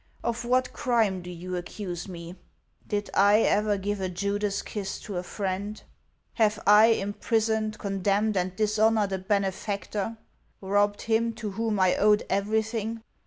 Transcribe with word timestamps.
Of 0.23 0.45
what 0.45 0.73
crime 0.73 1.21
do 1.21 1.29
you 1.29 1.55
accuse 1.55 2.07
me? 2.07 2.33
Did 2.87 3.11
I 3.13 3.41
ever 3.41 3.77
give 3.77 4.01
a 4.01 4.09
Judas 4.09 4.63
kiss 4.63 4.99
to 5.01 5.15
a 5.17 5.21
friend? 5.21 5.79
Have 6.33 6.59
I 6.65 6.87
imprisoned, 6.87 7.77
condemned, 7.77 8.35
and 8.35 8.55
dishonored 8.55 9.11
a 9.11 9.19
benefactor,— 9.19 10.17
robbed 10.59 11.03
him 11.03 11.33
to 11.33 11.51
whom 11.51 11.79
I 11.79 11.95
owed 11.97 12.25
everything? 12.31 13.03